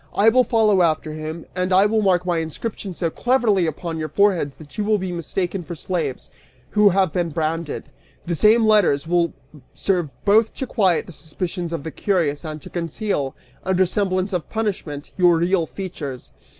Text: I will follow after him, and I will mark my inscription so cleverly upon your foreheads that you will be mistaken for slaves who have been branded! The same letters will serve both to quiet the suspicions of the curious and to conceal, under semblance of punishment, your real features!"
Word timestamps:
I 0.15 0.29
will 0.29 0.43
follow 0.43 0.81
after 0.81 1.13
him, 1.13 1.45
and 1.55 1.71
I 1.71 1.85
will 1.85 2.01
mark 2.01 2.25
my 2.25 2.39
inscription 2.39 2.95
so 2.95 3.11
cleverly 3.11 3.67
upon 3.67 3.99
your 3.99 4.09
foreheads 4.09 4.55
that 4.55 4.75
you 4.75 4.83
will 4.83 4.97
be 4.97 5.11
mistaken 5.11 5.61
for 5.61 5.75
slaves 5.75 6.31
who 6.71 6.89
have 6.89 7.13
been 7.13 7.29
branded! 7.29 7.83
The 8.25 8.33
same 8.33 8.65
letters 8.65 9.05
will 9.05 9.31
serve 9.75 10.09
both 10.25 10.55
to 10.55 10.65
quiet 10.65 11.05
the 11.05 11.11
suspicions 11.11 11.71
of 11.71 11.83
the 11.83 11.91
curious 11.91 12.43
and 12.43 12.59
to 12.63 12.69
conceal, 12.71 13.35
under 13.63 13.85
semblance 13.85 14.33
of 14.33 14.49
punishment, 14.49 15.11
your 15.17 15.35
real 15.37 15.67
features!" 15.67 16.31